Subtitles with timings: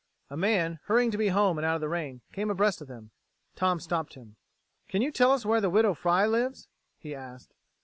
[0.31, 3.11] A man, hurrying to be home and out of the rain, came abreast of them.
[3.55, 4.35] Tom stopped him.
[4.89, 7.53] "Can you tell us where the Widow Fry lives?" he asked.